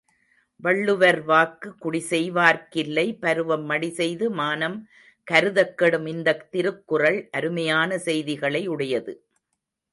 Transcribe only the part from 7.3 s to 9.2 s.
அருமையான செய்திகளை உடையது.